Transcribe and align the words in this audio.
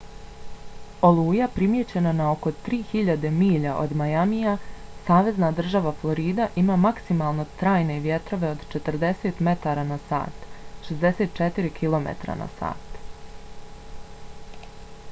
oluja 1.07 1.47
primijećena 1.57 2.13
na 2.19 2.29
oko 2.35 2.51
3000 2.67 3.29
milja 3.35 3.73
od 3.81 3.93
miamija 4.01 4.55
savezna 5.09 5.51
država 5.59 5.93
florida 6.01 6.47
ima 6.63 6.79
maksimalno 6.87 7.45
trajne 7.61 7.99
vjetrove 8.07 8.51
od 8.55 8.65
40 8.79 9.45
m/h 9.51 10.25
64 10.91 11.71
km/h 11.79 12.73